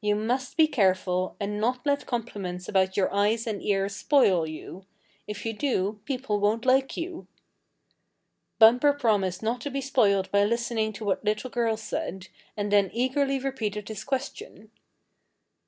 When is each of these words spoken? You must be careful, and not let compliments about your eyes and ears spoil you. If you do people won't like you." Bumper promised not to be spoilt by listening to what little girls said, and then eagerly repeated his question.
You 0.00 0.14
must 0.14 0.56
be 0.56 0.68
careful, 0.68 1.34
and 1.40 1.58
not 1.60 1.84
let 1.84 2.06
compliments 2.06 2.68
about 2.68 2.96
your 2.96 3.12
eyes 3.12 3.48
and 3.48 3.60
ears 3.60 3.96
spoil 3.96 4.46
you. 4.48 4.86
If 5.26 5.44
you 5.44 5.52
do 5.52 5.98
people 6.04 6.38
won't 6.38 6.64
like 6.64 6.96
you." 6.96 7.26
Bumper 8.60 8.92
promised 8.92 9.42
not 9.42 9.60
to 9.62 9.72
be 9.72 9.80
spoilt 9.80 10.30
by 10.30 10.44
listening 10.44 10.92
to 10.92 11.04
what 11.04 11.24
little 11.24 11.50
girls 11.50 11.82
said, 11.82 12.28
and 12.56 12.70
then 12.70 12.90
eagerly 12.94 13.40
repeated 13.40 13.88
his 13.88 14.04
question. 14.04 14.70